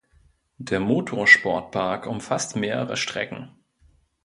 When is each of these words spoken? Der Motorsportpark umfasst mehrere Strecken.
Der 0.57 0.79
Motorsportpark 0.79 2.07
umfasst 2.07 2.55
mehrere 2.55 2.97
Strecken. 2.97 3.51